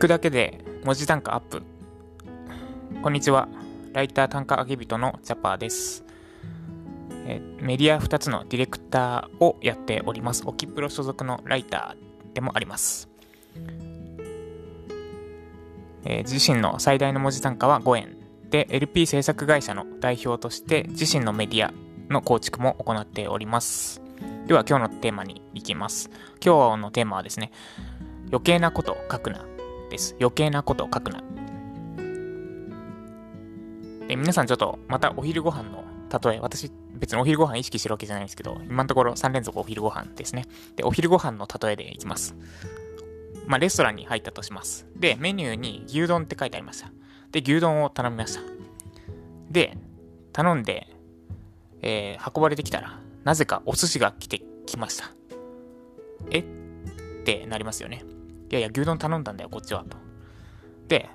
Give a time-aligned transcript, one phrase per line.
[0.00, 1.62] 聞くだけで文字単価アップ。
[3.02, 3.50] こんにちは。
[3.92, 6.04] ライター単価上げ人のジャパーです。
[7.26, 10.44] えメディア2つのディレクターをやっております。
[10.46, 13.10] オキプロ所属のライターでもあります。
[16.06, 18.16] え自身の最大の文字単価は5円
[18.48, 21.74] で LP 制作会社の代表として自身のメディア
[22.08, 24.00] の構築も行っております。
[24.46, 26.08] では今日のテーマに行きます。
[26.42, 27.52] 今日のテーマはですね、
[28.30, 29.49] 余計なこと書くな
[29.90, 30.16] です。
[30.20, 31.22] 余計なことを書くな。
[34.08, 40.46] で、皆さんちょっとまたお昼ご飯の例え、私別にお昼ご飯意識してるわけじゃないんですけど、今のところ3連続お昼ご飯ですね。
[40.74, 42.34] で、お昼ご飯の例えでいきます。
[43.46, 44.86] まあ、レストランに入ったとします。
[44.96, 46.90] で、メニューに牛丼って書いてありました。
[47.30, 48.40] で、牛丼を頼みました。
[49.50, 49.76] で、
[50.32, 50.88] 頼んで、
[51.82, 55.10] えー、運ばれてきたら、なぜかお寿司が来てきました。
[56.30, 56.40] え？
[56.40, 56.42] っ
[57.24, 58.04] てなりますよね。
[58.50, 59.84] いやいや、牛丼頼んだんだよ、こっちは。
[59.84, 59.96] と。
[60.88, 61.08] で、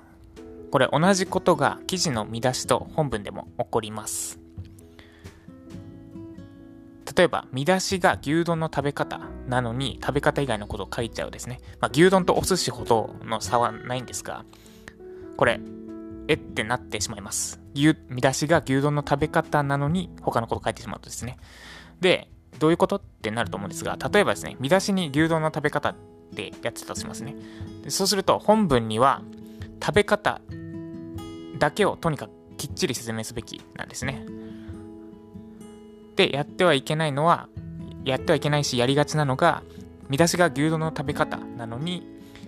[0.71, 4.39] これ同じことが記事の見出しと本文でも起こります。
[7.15, 11.59] 例えば、見出しが牛丼の食べ方なのに、食べ方以外のことを書いちゃうですね。
[11.79, 14.43] まあ、牛丼とお寿司ほどの差はないんですが、
[15.37, 15.59] これ、
[16.27, 17.61] えってなってしまいます。
[17.73, 21.37] 見出しが牛丼の食べ方なのに、他のこと書いてしまうとですね。
[22.01, 22.95] で、どういうこと？
[22.95, 25.95] ってなると思うんですが、例えばですね、見出しに牛丼の食べ方っ
[26.25, 27.35] てやってたとしますね。
[27.83, 29.21] でそうすると、本文には
[29.81, 30.41] 食べ方
[31.59, 34.25] だけをとにかくきっちり説明すべきなんですね。
[36.15, 37.49] で、やってはいけないのは、
[38.05, 39.63] やってはいけないし、やりがちなのが、
[40.09, 42.07] 見出しが牛丼の食べ方なのに、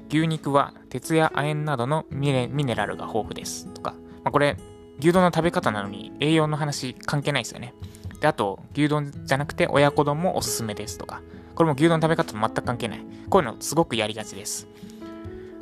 [0.09, 3.91] 牛肉は鉄や亜鉛などのミネラルが豊富ですとか、
[4.23, 4.57] まあ、これ、
[4.99, 7.73] 牛丼の食べ方なのに栄養の話関係ないですよね。
[8.21, 11.21] で、あと、牛丼じゃなくて親子丼もおすすめですとか、
[11.57, 12.99] これも牛丼食べ方と全く関係ない。
[13.31, 14.67] こういうのすごくやりがちです。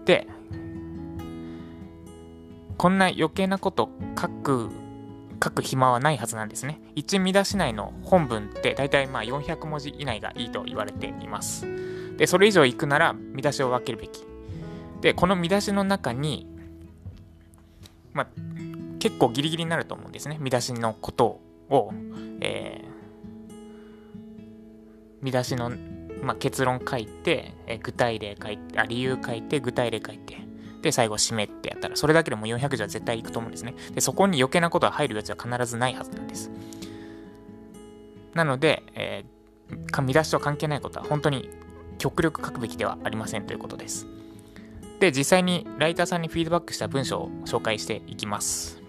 [0.03, 0.27] で、
[2.75, 3.89] こんな余計なこと
[4.19, 4.71] 書く、
[5.41, 6.81] 書く暇はないはずなんですね。
[6.97, 11.65] 1見出し内の本文って大体まあ400文字以内がいいと言われています。
[12.17, 14.21] で、それ以上行くなら見出しを分けるべき。
[14.99, 16.45] で、この見出しの中に、
[18.11, 18.27] まあ、
[18.99, 20.39] 結構ギリギリになると思うんですね。
[20.41, 21.39] 見出しのこと
[21.69, 21.93] を、
[22.41, 22.94] えー、
[25.25, 25.71] 見出しの、
[26.21, 30.37] まあ、結論書いて、え具体例書いて、あ、理由書いて、具体例書いて、
[30.81, 33.73] で、最後締めってやったら、それだけでも400字は絶対いくと思うんですね。
[33.93, 36.51] で、そこに余計なことが入るやつは必ずないはずなんです。
[38.35, 41.49] なので、えー、見出しと関係ないことは本当に
[41.97, 44.05] 極力書くべきではありませんということです。
[44.99, 48.81] で、実際にライターさんにフィードバックした文章を紹介していきます。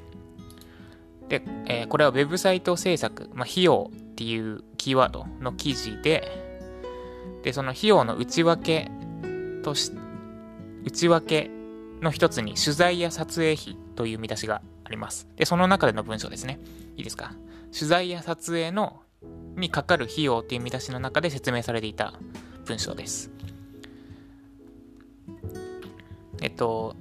[1.29, 6.27] で、えー、これはウェブサイト制作、まあ、費用っていうキーワードの記事で、
[7.43, 8.91] で、その費用の内訳
[9.63, 9.93] とし、
[10.85, 11.51] 内訳
[12.01, 15.29] の一つに取材や撮影費という見出しがあります。
[15.37, 16.59] で、その中での文章ですね。
[16.97, 17.35] いいですか？
[17.75, 19.03] 取材や撮影の
[19.57, 22.15] にかかる費用っていう見出しの中で説明されていた
[22.65, 23.31] 文章です。
[26.41, 26.97] えっと、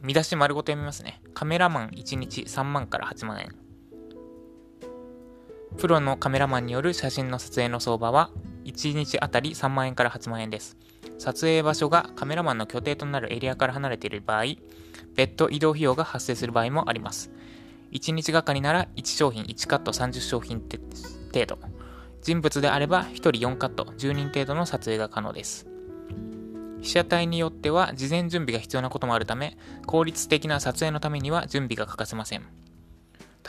[0.00, 1.22] 見出し丸ごと読みますね。
[1.34, 3.61] カメラマン1日3万から8万円。
[5.78, 8.30] プロのカメラマンによる写真の撮影の相場は
[8.64, 10.76] 1日あたり3万円から8万円です。
[11.18, 14.44] 撮影場所がカメラマンの拠点となるエリアから離れている場合、
[15.14, 17.30] 別途移動費用が発生する場合もあります。
[17.92, 21.58] 1日がかりなら1商品1カット30商品程度。
[22.22, 25.66] 人物であれば1人4カット10人程度の撮影が可能です。
[26.80, 29.56] 被写体によっては事前準備が必要なこともあるため、
[29.86, 32.42] 効率的な撮影のためには準備が欠かせません。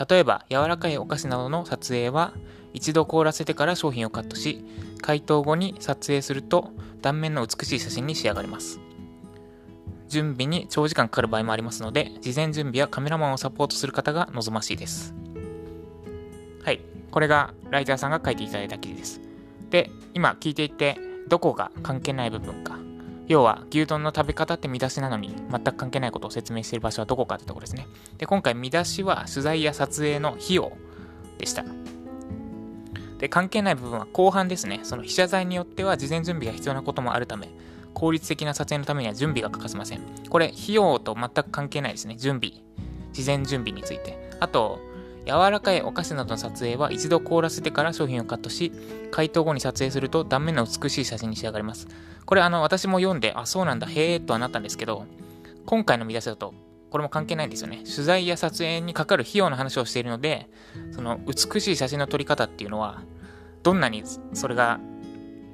[0.09, 2.33] 例えば、柔らかいお菓子などの撮影は、
[2.73, 4.65] 一度凍らせてから商品をカットし、
[5.01, 6.71] 解凍後に撮影すると
[7.01, 8.79] 断面の美しい写真に仕上がります。
[10.07, 15.13] 準備に長時間かかる場合もありますので、事前準備やカメラマンをサポートする方が望ましいです。
[16.63, 16.81] はい。
[17.11, 19.21] これがライターさんが書いていただいた記事です。
[19.69, 20.97] で、今聞いていて、
[21.27, 22.77] どこが関係ない部分か
[23.27, 27.87] 要は牛丼の食べ方って見出しなのに全く関係ないことを説明している場所はどこかってところですね。
[28.17, 30.73] で、今回見出しは取材や撮影の費用
[31.37, 31.63] でした。
[33.19, 34.81] で、関係ない部分は後半ですね。
[34.83, 37.49] その被写材によっては事前準備が必要なこともあるため、
[37.93, 40.01] 効率的な撮影のためには準備が欠かせません。
[40.29, 42.15] これ、費用と全く関係ないですね。
[42.17, 42.61] 準備。
[43.13, 44.17] 事前準備について。
[44.39, 44.79] あと、
[45.25, 48.71] 柔らかいお菓子などの撮影は一度凍らせてから商品をカットし、
[49.11, 51.87] 解凍後に撮影すると断面の美しい写真に仕上がります。
[52.25, 55.05] これあの私も読んで、あ、そうなんだ、へえとはなったんですけど、
[55.65, 56.53] 今回の見出しだと、
[56.89, 57.77] これも関係ないんですよね。
[57.83, 60.49] 取材や撮影にかかる費用の話をしているので、
[60.91, 63.01] その美しい写真の撮り方っていうのは、
[63.63, 64.03] どんなに
[64.33, 64.79] それが、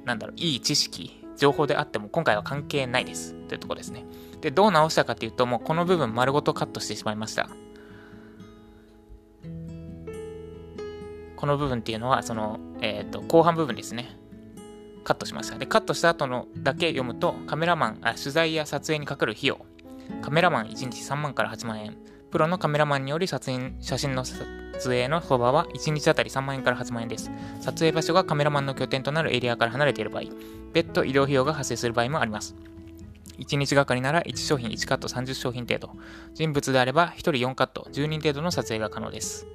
[0.04, 3.34] なんだろう、いい知識、情報であっても今回は関係ないです。
[3.48, 4.04] というところですね。
[4.40, 7.48] で、どう直したかっていうと、もうこの部分丸ごとカットしてしまいました。
[11.40, 14.14] この部分っていうのは、その、え、ー、と、後半部分ですね。
[15.04, 15.58] カットしました。
[15.58, 19.64] で、カットした後のだけ読むと、カメラマン、あ取材や撮影にかかる費用。
[20.20, 21.96] カメラマン1日3万から8万円。
[22.30, 24.44] プロのカメラマンにより撮影写真の撮
[24.84, 27.30] 影の相場は1日あたり3万円から8万円です。
[27.60, 30.24] 撮影場所がカメラマンの拠点となるエリアから離れている場合、
[30.74, 32.54] 別途移動費用が発生する場合もあります。
[33.38, 35.90] 1日がかりなら1商品1カット30商品程度。
[36.34, 39.46] 人物であれば1人4カット10人程度の撮影が可能です。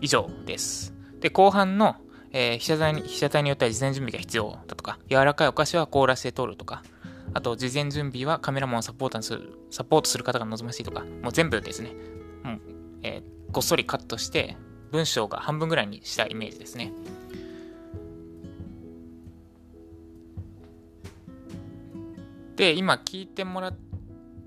[0.00, 0.94] 以上です。
[1.20, 1.96] で、後半の、
[2.32, 6.82] えー、被写体に被写体によっては事前準備が必要だとか、柔らかいお菓子は凍らせて通るとか、
[7.34, 11.94] あと、事前準備はカメラマンをサポートする、サポートする方が望ましいとか、もう全部ですね、
[12.42, 12.60] もう、
[13.02, 14.56] えー、ごっそりカットして、
[14.90, 16.92] 文章が半分ぐらいにしたイメージですね。
[22.56, 23.72] で、今聞いてもら、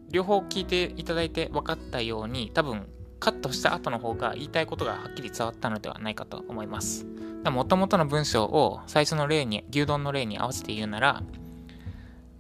[0.10, 2.88] 両方聞いていただいて分かったように、多分
[3.20, 7.06] カットした後の方が言いたいことがはっきり伝わったのではないかと思います。
[7.46, 11.24] もともとの文章を最初の例に、牛丼の例に合わせて言うなら、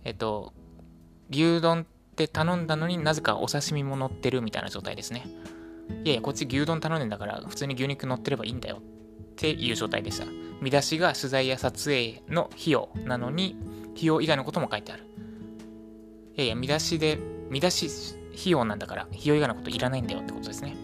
[0.04, 0.54] えっと、
[1.30, 1.86] 牛丼っ
[2.16, 5.26] て頼んだのになぜかお刺身も乗ってるみたいな状態ですね。
[6.04, 8.81] いやいや、こっち牛丼頼んでんだから普通に牛肉乗ってればいいんだよっ
[9.36, 10.26] ていう状態でした。
[10.62, 13.58] 見出しが取材や撮影の費用なのに、
[13.94, 15.04] 費用以外のことも書いてある。
[16.36, 17.18] いやいや、見出しで、
[17.50, 17.90] 見出し
[18.38, 20.76] 費用なんだから、費用以外のこといらないんだよってことですね。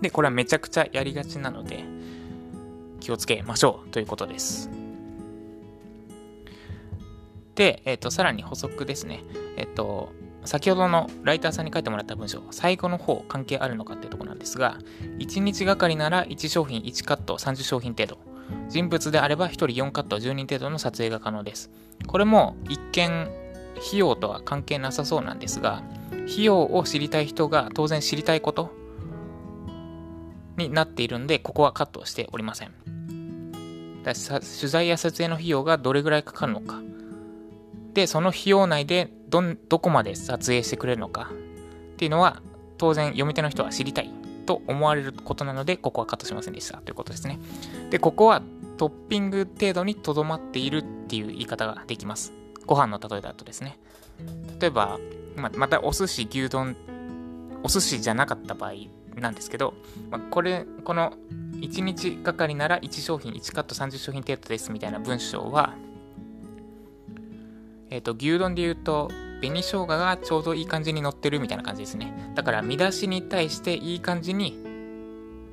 [0.00, 1.84] で、これはめちゃくちゃやりがちなので、
[3.00, 4.70] 気をつけましょうということです。
[7.54, 9.22] で、えっ、ー、と、さらに補足ですね。
[9.56, 10.12] えっ、ー、と、
[10.44, 14.78] 先ほどのライターさんに書いてもらった文章、最後の方関係あるのかっていうところなんですが、
[15.18, 18.18] 1日がかりなら1商品1カット30商品程度。
[18.68, 21.70] 人物であれば1人4カット10人程度の撮影が可能です。
[22.06, 23.28] これも一見
[23.78, 25.82] 費用とは関係なさそうなんですが、
[26.26, 28.72] 費用を知りたい人が当然知りたいこと
[30.56, 32.72] になっているんで、ここはカットしておりません。
[34.04, 36.80] 取材や撮影の費用がどれぐらいかかるのか。
[37.94, 42.42] で、その費用内でど、どこまで撮影してくれるのかっていうのは、
[42.78, 44.10] 当然読み手の人は知りたい
[44.44, 47.40] と思われることなので、ここはカットしませんでしたということですね。
[47.90, 48.42] で、ここは
[48.76, 52.32] トッピング程度にとどまっているっていう言い方ができます。
[52.66, 53.78] ご飯の例えだとですね。
[54.60, 54.98] 例えば、
[55.36, 56.76] ままたお寿司、牛丼、
[57.62, 58.72] お寿司じゃなかった場合
[59.20, 59.74] なんですけど、
[60.10, 61.14] まこれ、この
[61.54, 65.74] 1日がかりなら1商品1カット30商品程度ですみたいな文章は、
[67.90, 69.10] えっ、ー、と、牛丼で言うと、
[69.40, 72.32] 紅生姜がちょうどいい感じに乗ってるみたいな感じですね。
[72.34, 74.58] だから見出しに対していい感じに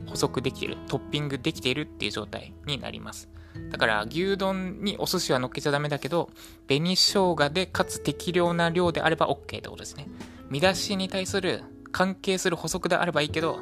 [0.07, 3.29] 補足できてる、トッピングできているっていう状態になります。
[3.71, 6.29] だから牛丼にお寿司は乗っけちゃダメだけど、
[6.67, 10.07] 紅生姜でかつ適量な量であれば OK ってことですね。
[10.49, 13.59] 見出しに対する関係する補足であればいいけど、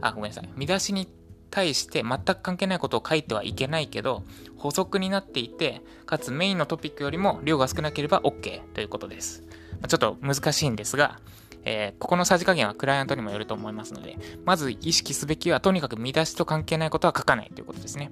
[0.00, 0.48] あ、ごめんなさい。
[0.56, 1.08] 見出しに
[1.50, 4.22] 対して全く関係ないことを書いてはいけないけど、
[4.56, 9.42] 補足になっていて、かつメインのトピックよりも量が少なければ OK ということです。
[9.80, 11.18] まちょっと難しいんですが、
[11.64, 18.10] えー、ここのさじ加減はクライアントにもよると思いますので、まず意識すべきはとにかく見出しと関係ないことは書かないということですね。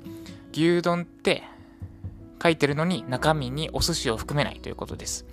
[0.53, 1.43] 牛丼って
[2.43, 5.27] 書いてるのに中身にお寿司を含めないということです。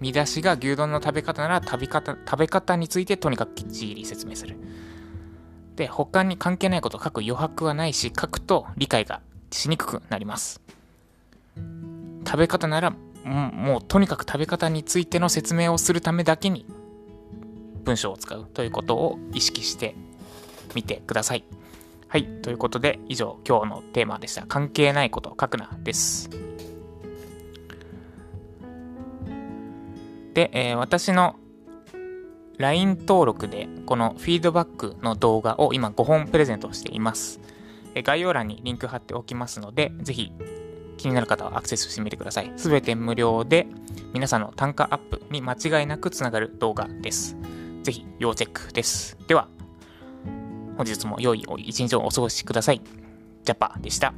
[0.00, 4.56] 見出しが牛丼の食べ方なら食べ方食べ方についてとにかくきっちり説明する。
[5.76, 9.20] で、他に関係ないことを書く余白はないし、書くと理解が
[9.50, 10.60] しにくくなります。
[12.26, 12.94] 食べ方なら、
[13.24, 16.66] もうとにかく食べ方についての説明をするためだけに
[17.84, 19.94] 文章を使うということを意識して
[20.74, 21.44] みてください。
[22.08, 22.26] はい。
[22.42, 24.46] ということで、以上、今日のテーマでした。
[24.46, 26.28] 関係ないこと書くなです。
[30.34, 31.36] で、えー、私の
[32.58, 37.40] LINE 登録でこのフィードバックの動画を今5本プレゼントしています。
[37.94, 40.32] 概要欄にリンク貼っておきますので、ぜひ
[40.96, 42.52] 気になる方はアクセスしてみてください。
[42.56, 43.66] すべて無料で
[44.14, 47.36] 皆さんの単価アップに間違いなくつながる動画です。
[47.82, 49.16] ぜひ要チェックです。
[49.26, 49.48] では、
[50.76, 52.80] 本日も良い一日をお過ごしください。
[53.44, 54.14] ジャパでした。